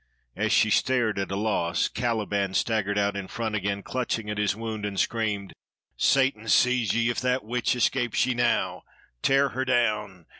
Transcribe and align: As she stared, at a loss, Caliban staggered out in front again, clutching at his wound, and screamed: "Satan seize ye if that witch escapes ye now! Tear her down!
As 0.35 0.51
she 0.51 0.71
stared, 0.71 1.19
at 1.19 1.29
a 1.29 1.35
loss, 1.35 1.87
Caliban 1.87 2.55
staggered 2.55 2.97
out 2.97 3.15
in 3.15 3.27
front 3.27 3.53
again, 3.53 3.83
clutching 3.83 4.31
at 4.31 4.39
his 4.39 4.55
wound, 4.55 4.83
and 4.83 4.99
screamed: 4.99 5.53
"Satan 5.95 6.47
seize 6.47 6.91
ye 6.95 7.11
if 7.11 7.21
that 7.21 7.43
witch 7.43 7.75
escapes 7.75 8.25
ye 8.25 8.33
now! 8.33 8.81
Tear 9.21 9.49
her 9.49 9.63
down! 9.63 10.25